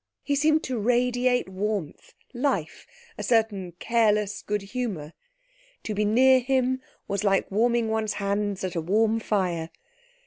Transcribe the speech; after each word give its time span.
He 0.23 0.33
seemed 0.33 0.63
to 0.63 0.79
radiate 0.79 1.47
warmth, 1.47 2.15
life, 2.33 2.87
a 3.19 3.23
certain 3.23 3.73
careless 3.73 4.41
good 4.41 4.63
humour. 4.63 5.13
To 5.83 5.93
be 5.93 6.05
near 6.05 6.39
him 6.39 6.81
was 7.07 7.23
like 7.23 7.51
warming 7.51 7.87
one's 7.91 8.13
hands 8.13 8.63
at 8.63 8.73
a 8.75 8.81
warm 8.81 9.19
fire. 9.19 9.69